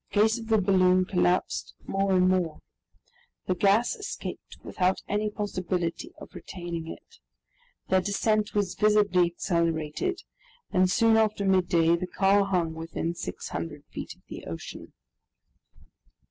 [0.11, 2.59] The case of the balloon collapsed more and more.
[3.45, 7.19] The gas escaped without any possibility of retaining it.
[7.87, 10.23] Their descent was visibly accelerated,
[10.71, 14.93] and soon after midday the car hung within 600 feet of the ocean.